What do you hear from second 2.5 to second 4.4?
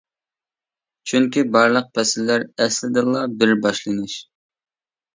ئەسلىدىنلا بىر باشلىنىش.